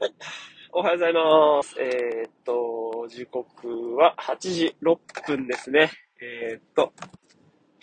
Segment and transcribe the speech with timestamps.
[0.00, 0.14] は い
[0.72, 1.76] おはようございます。
[1.78, 5.90] えー、っと、時刻は8時6分ですね。
[6.22, 6.94] えー、っと、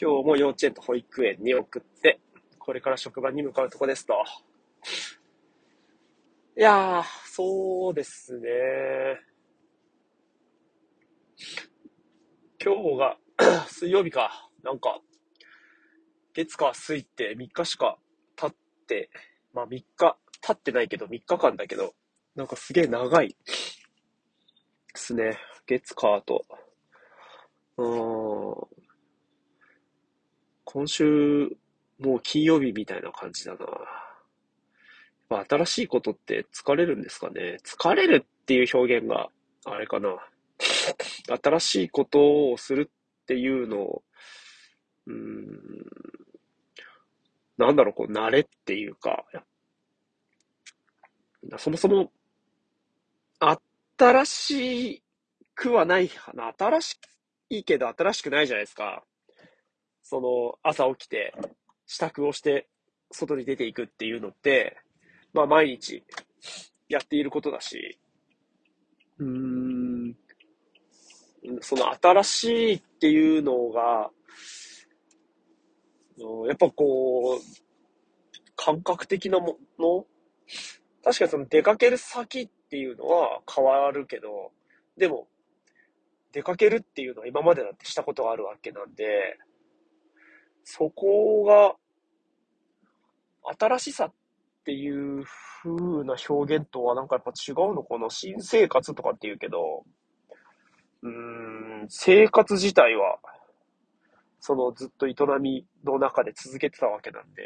[0.00, 2.18] 今日も幼稚園と保育園に送って、
[2.58, 4.14] これから職場に向かうとこですと。
[6.56, 9.20] いやー、そうですね。
[12.64, 13.18] 今日が
[13.68, 14.50] 水曜日か。
[14.62, 15.02] なんか、
[16.32, 17.98] 月火水って3日しか
[18.36, 18.54] 経っ
[18.86, 19.10] て、
[19.52, 21.94] まあ3日経ってないけど、3日間だけど、
[22.36, 23.34] なんかすげえ長いで
[24.94, 25.38] すね。
[25.66, 26.44] 月火と。
[27.78, 28.68] うーん。
[30.64, 31.48] 今週、
[31.98, 33.58] もう金曜日みたいな感じだな。
[35.30, 37.56] まあ、新しいことって疲れるんですかね。
[37.64, 39.30] 疲れるっていう表現が、
[39.64, 40.16] あれかな。
[41.42, 44.02] 新しいことをするっていうのを、
[45.06, 45.60] うーん、
[47.56, 49.24] なんだろう、こう、慣れっていうか、
[51.58, 52.12] そもそも、
[53.38, 55.02] 新し
[55.54, 56.10] くはない、
[56.58, 56.98] 新し
[57.50, 59.04] いけど新しくないじゃないですか。
[60.02, 61.34] その、朝起きて、
[61.86, 62.68] 支度をして、
[63.10, 64.78] 外に出ていくっていうのって、
[65.32, 66.04] まあ毎日
[66.88, 67.98] やっていることだし、
[69.18, 70.16] うーん、
[71.60, 74.10] その新しいっていうのが、
[76.48, 77.40] やっぱこう、
[78.56, 80.06] 感覚的なもの？
[81.04, 84.52] 確かにその出かける先っていうのは変わるけど、
[84.96, 85.28] でも、
[86.32, 89.38] 出かけるっていうのは今までだってしたことがあるわけなんで、
[90.64, 91.76] そこが、
[93.58, 94.12] 新しさっ
[94.64, 95.24] ていう
[95.62, 98.10] 風な表現とはなんかやっぱ違うのかな？
[98.10, 99.84] 新生活とかって言うけど、
[101.02, 101.10] うー
[101.84, 103.20] ん、生活自体は、
[104.40, 107.42] そのずっと営みの中で続けてたわけなんで、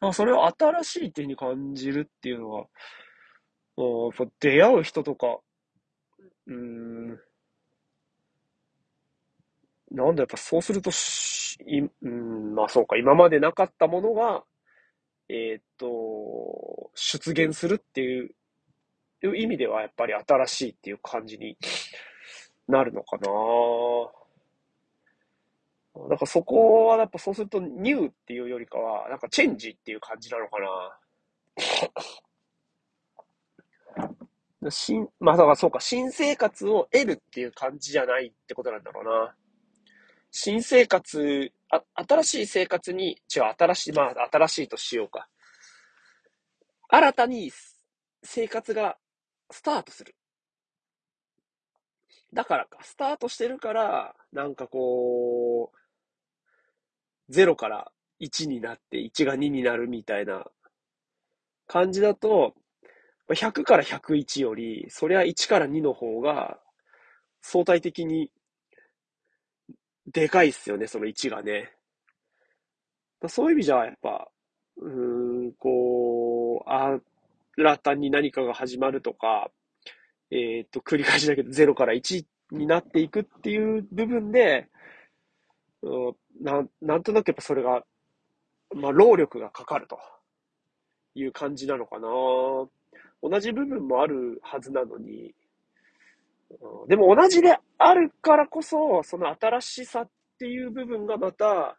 [0.00, 5.38] まあ、それを新しいっていうふうに感じるっていうのは、やっぱ出会う人とか、
[6.46, 7.08] うーん、
[9.90, 14.44] なんだ、やっぱそうするとし、い、うん、まあそうか、今までなかったものが、
[15.28, 18.34] えーっと、出現するっていう
[19.22, 21.56] いう意味では、やっぱり新しいっていう感じに
[22.68, 23.28] なるのかな
[25.94, 30.98] なんかそこはやっぱそうするとニューっていうよりかは、なんかチェンジっていう感じなのかな。
[34.70, 39.34] 新、まあだからそうか、新生活を得るっていう感じじゃないってことなんだろうな。
[40.30, 45.28] 新生活、あ、新しい生活に、違う、新しい、まあ新しいとしようか。
[46.88, 47.50] 新たに
[48.22, 48.98] 生活が
[49.50, 50.14] スタートする。
[52.32, 55.79] だからか、スタートしてるから、なんかこう、
[57.30, 60.44] 0から1になって1が2になるみたいな
[61.66, 62.54] 感じだと、
[63.28, 66.58] 100から101より、そりゃ1から2の方が
[67.42, 68.30] 相対的に
[70.06, 71.72] でかいっすよね、その1がね。
[73.28, 74.28] そういう意味じゃ、やっぱ、
[74.78, 79.50] うーん、こう、新たに何かが始まるとか、
[80.30, 84.68] えっ、と、繰り返しだけど0から1になっていくっていう部分で、
[85.82, 87.82] うん、ななんとなくやっぱそれが、
[88.74, 89.98] まあ、労力がかかると
[91.14, 92.08] いう感じなのかな。
[93.22, 95.34] 同じ部分もあるはずなのに、
[96.50, 101.76] うん、でも同じであるからこそ、その新しさっていう部分がまた、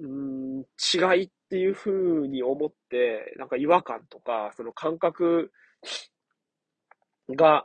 [0.00, 5.52] うん、違いっていうふうに思って、なんか違和感とか、その感覚
[7.30, 7.64] が、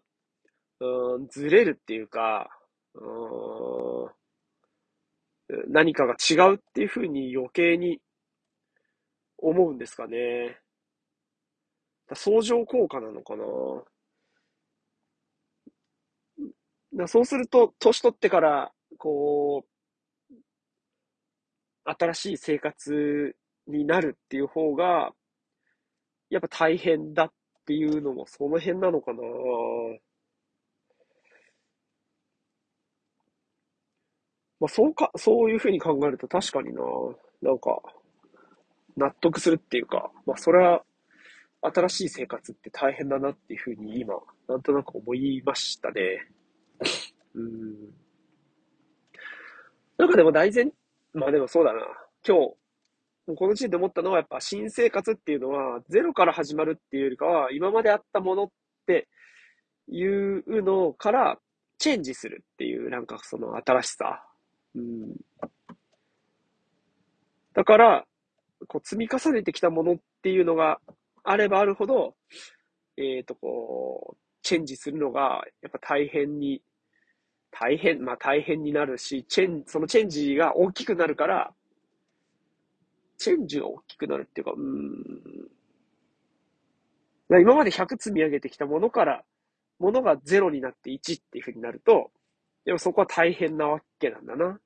[0.80, 2.50] うん、ずれるっていうか、
[2.96, 3.04] うん、
[5.68, 8.00] 何かが違うっていうふうに余計に
[9.38, 10.60] 思うんですかね。
[12.14, 13.44] 相乗効果なのかな。
[17.08, 19.70] そうすると、年取ってから、こう、
[21.86, 23.36] 新しい生活
[23.68, 25.14] になるっていう方が、
[26.30, 27.34] やっぱ大変だっ
[27.66, 29.20] ていうのもその辺なのかな。
[34.64, 36.82] まあ、そうか、そういうふうに考えると確かにな、
[37.42, 37.82] なんか、
[38.96, 40.84] 納得するっていうか、まあ、それは、
[41.62, 44.16] 新しい生活って大変だなっていうふうに今、
[44.48, 46.30] なんとなく思いましたね。
[47.36, 47.94] うん。
[49.98, 50.72] なんかでも大前、
[51.14, 51.82] まあでもそうだな。
[52.26, 58.52] 今日、この時点で思ったのはやっぱ新生活っていうのはゼロから始まるっていうよりかは今まであったものっ
[58.86, 59.10] て
[59.90, 61.38] いうのから
[61.78, 64.26] チェンジするっていうなんかその新しさ
[64.76, 65.16] うん。
[67.54, 68.06] だから、
[68.68, 70.80] こう積み重ねてきたものっていうのが
[71.24, 72.16] あればあるほど、
[72.98, 76.62] えっ、と、こう、チェンジするのが、やっぱ大変に、
[77.52, 81.54] 大変、まあ大変になるし、チェン、そのチェンジが大きくなるから、
[83.18, 84.60] チェンジが大きくなるっていうか、う
[87.38, 87.42] ん。
[87.42, 89.24] 今まで100積み上げてきたものから、
[89.80, 92.12] ものが0になって1っていう風になると、
[92.66, 94.60] でもそこは大変なわけなんだな。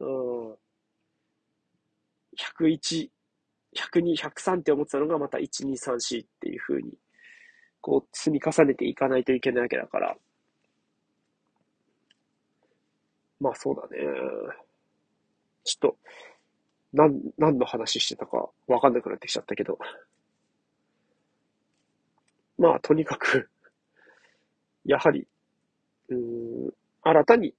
[0.00, 0.04] う
[0.54, 0.56] ん。
[2.36, 3.10] 101、
[3.74, 6.92] 102、103って思ってたのがまた1、2、3、4っていう風に、
[7.80, 10.16] こう積み重ねていかないといけないわけだから。
[13.40, 13.98] まあそうだね。
[15.64, 15.96] ちょっと、
[16.92, 19.78] なん、何の話してたかわかんなくなってきちゃったけど。
[22.58, 23.48] まあとにかく
[24.84, 25.26] やはり、
[26.08, 26.70] うん、
[27.02, 27.54] 新たに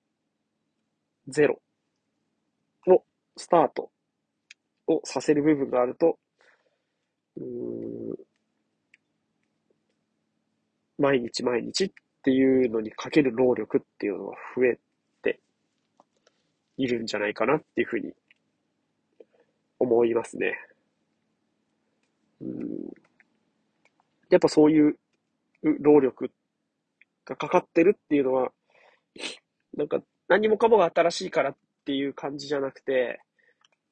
[1.27, 1.61] ゼロ
[2.87, 3.03] を
[3.37, 3.89] スタート
[4.87, 6.17] をさせる部分があると、
[10.97, 11.91] 毎日毎日っ
[12.23, 14.79] ていうのにかける労力っていうのは増え
[15.23, 15.39] て
[16.77, 18.13] いるんじゃないかなっていうふうに
[19.79, 20.59] 思いますね。
[22.41, 22.93] うん、
[24.29, 24.97] やっぱそういう
[25.63, 26.31] 労力
[27.25, 28.51] がかかってるっていうのは、
[29.73, 33.21] なんか何もかもが新しいからっていう感じじゃなくて、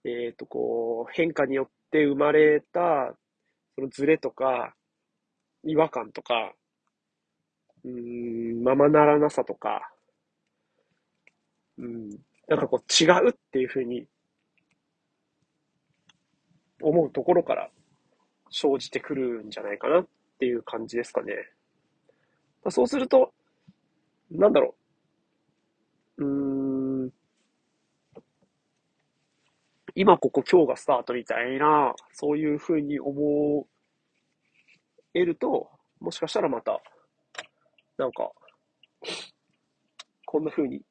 [0.06, 3.16] えっ、ー、と、こう、変化によって生まれた、
[3.76, 4.76] そのズレとか、
[5.64, 6.54] 違和感とか、
[7.84, 9.92] うん、ままならなさとか、
[11.78, 12.10] うん、
[12.48, 14.06] なんかこう違うっていうふうに
[16.82, 17.70] 思うところから
[18.50, 20.08] 生じてくるんじゃないかなっ
[20.40, 21.34] ていう感じですかね。
[22.70, 23.34] そうすると、
[24.32, 24.79] なんだろう
[26.20, 26.24] う。
[26.24, 27.14] ーん。
[29.96, 33.68] 今ここ今日がスタートみたいな、そういうふうに思
[35.14, 35.70] えると、
[36.00, 36.82] もしかしたらまた、
[37.98, 38.32] なんか、
[40.26, 40.82] こんなふうに、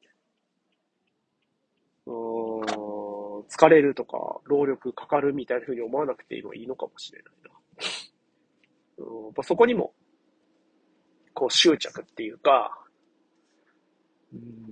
[2.07, 7.51] うーん、疲れるとか、労力かかるみたいなふうに思わなくてもいいのかもしれないな。
[8.99, 9.95] うん、そこにも
[11.35, 12.77] こう執着っていうか、
[14.33, 14.68] うん、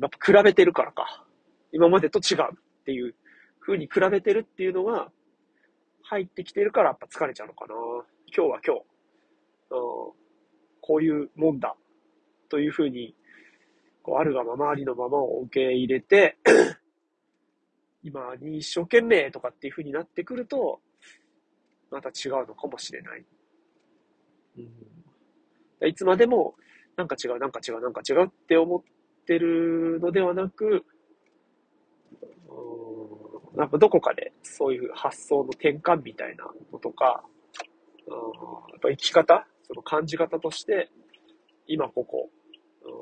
[0.00, 1.24] やっぱ比べてるからか。
[1.72, 3.14] 今までと違うっていう
[3.60, 5.10] 風に比べてるっていうのが
[6.02, 7.74] 入ってきてるからやっぱ疲れちゃうのかな。
[8.34, 8.82] 今日は今日、
[9.70, 10.12] うん、
[10.80, 11.74] こういうもんだ
[12.48, 13.14] という風に、
[14.02, 16.38] こうあるがままありのままを受け入れて
[18.04, 20.80] 今に一生懸命とかっていう風になってくると、
[21.90, 23.24] また違うのかもしれない。
[24.58, 24.96] うん
[25.84, 26.54] いつまでも、
[26.96, 28.82] なんか違う、なんか違う、なんか違うって思っ
[29.26, 30.84] てるのではなく、
[33.56, 37.24] なんかどこかでそういう発想の転換みたいなのとか、
[38.06, 40.90] やっぱ生き方、その感じ方として、
[41.66, 42.30] 今ここ、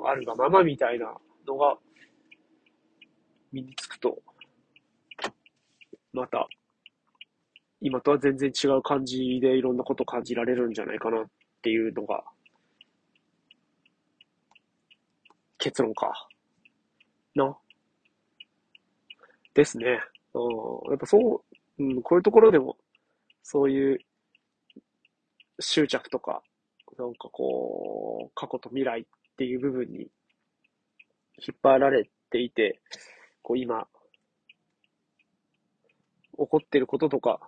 [0.07, 1.15] あるがままみたいな
[1.47, 1.77] のが
[3.53, 4.23] 身につくと、
[6.13, 6.49] また、
[7.81, 11.25] 今とは全然違う感じでいろんなこと感じられるんじゃないかなっ
[11.63, 12.25] ていうのが
[15.65, 16.29] 結論か。
[17.35, 17.57] な。
[19.55, 19.99] ですね。
[20.35, 20.91] うん。
[20.91, 21.43] やっぱそ
[21.79, 22.77] う、うん、こういうところでも、
[23.43, 23.99] そういう
[25.61, 26.43] 執着とか、
[26.99, 29.05] なんかこう、過去と未来っ
[29.39, 30.01] ていう部分に
[31.39, 32.79] 引っ張られていて、
[33.41, 33.89] こう今、
[36.37, 37.41] 起こってることとか、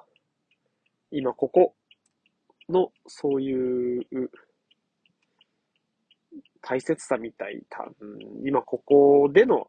[1.11, 1.75] 今ここ
[2.71, 4.07] のそういう
[6.61, 9.69] 大切さみたい、多分、今ここでの、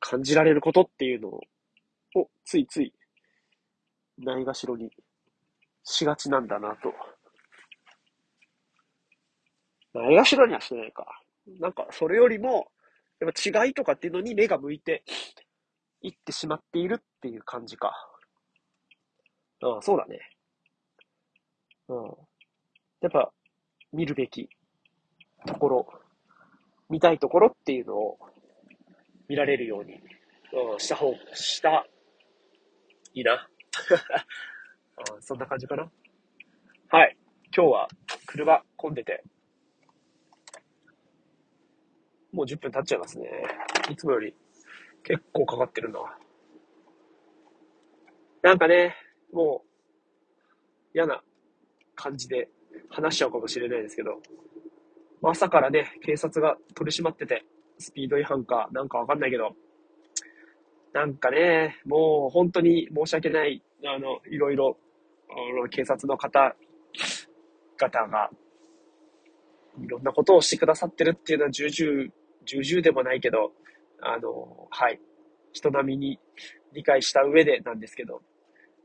[0.00, 1.40] 感じられることっていうのを、
[2.44, 2.92] ついつい、
[4.18, 4.90] ないがしろに
[5.90, 6.92] しがちなんだなと。
[9.94, 11.22] ないがしろにはしてないか。
[11.60, 12.70] なんか、それよりも、
[13.20, 15.02] やっぱ違いとかっていうのに目が向いて
[16.02, 17.92] いってしまっているっていう感じか。
[19.62, 20.20] ああ、そうだね。
[21.88, 22.04] うん。
[23.00, 23.32] やっぱ、
[23.92, 24.48] 見るべき
[25.46, 25.86] ところ、
[26.90, 28.18] 見たいところっていうのを
[29.28, 29.94] 見られるように、
[30.72, 31.86] うん、した方、した、
[33.14, 33.48] いいな。
[35.14, 35.90] うん、そんな感じかな？
[36.88, 37.16] はい。
[37.56, 37.88] 今日は
[38.26, 39.22] 車混んでて、
[42.32, 43.28] もう10分経っちゃいますね。
[43.90, 44.34] いつもより
[45.02, 46.18] 結構かかってるな。
[48.42, 48.96] なんかね、
[49.32, 49.68] もう
[50.94, 51.22] 嫌な
[51.98, 52.48] 感じで
[52.88, 54.20] 話しちゃうかもしれないですけど、
[55.22, 57.44] 朝からね、警察が取り締まってて、
[57.78, 59.50] スピード違反かなんかわかんないけど、
[60.92, 64.78] なんかね、もう本当に申し訳ない、あの、いろいろ、
[65.70, 68.30] 警察の方々が、
[69.80, 72.10] いろんなことをしてくださってるっていうのは重々、
[72.46, 73.52] 重々でもないけど、
[74.00, 75.00] あの、はい、
[75.52, 76.20] 人並みに
[76.72, 78.22] 理解した上でなんですけど、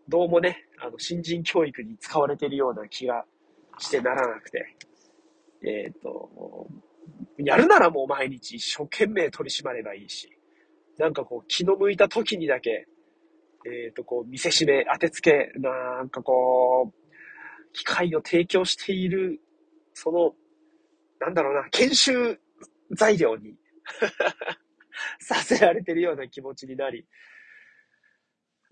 [0.10, 3.24] どうもね、あの、新人教育に使われているような気が
[3.80, 4.76] してならなくて、
[5.64, 6.68] えっ、ー、と、
[7.38, 10.30] やるならもう毎日一生懸命取り締まればいいし、
[10.98, 12.86] なんかこう気の向いた時にだけ、
[13.66, 19.40] えっ、ー、とこう見せしめ、当てつけ、なんかこう、機会を提供している、
[19.94, 20.34] その、
[21.20, 22.40] なんだろうな、研修
[22.92, 23.56] 材料に
[25.20, 27.06] させられてるような気持ちになり、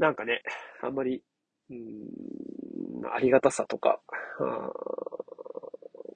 [0.01, 0.41] なんかね、
[0.81, 1.23] あんまり、
[1.69, 4.01] うん、ありがたさとか、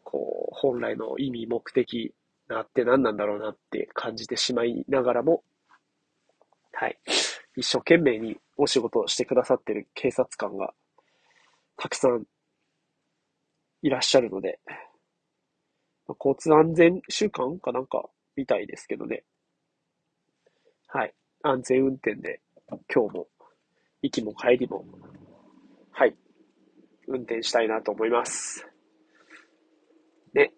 [0.04, 2.12] こう、本来の意味、目的
[2.48, 5.44] なって何なんだろうなって感じてしまいながらも、
[6.74, 6.98] はい。
[7.56, 10.74] 一生懸命にお仕事をしてくださってる警察官が
[11.78, 12.24] たくさん
[13.84, 14.60] いらっしゃるので、
[16.20, 19.24] 交通安全週間かなんかみたいですけどね。
[20.88, 21.14] はい。
[21.44, 22.42] 安全運転で
[22.92, 23.28] 今日も
[24.06, 24.86] 行きも帰りも、
[25.92, 26.16] はい。
[27.08, 28.64] 運転したいなと思います。
[30.32, 30.54] ね。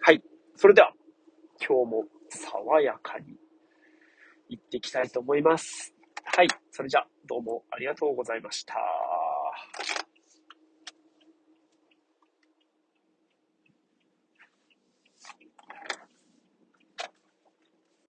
[0.00, 0.20] はい。
[0.56, 0.92] それでは、
[1.64, 3.36] 今日も爽やかに
[4.48, 5.94] 行っていきたいと思います。
[6.24, 6.48] はい。
[6.72, 8.74] それじゃ、どうもありがとうございました。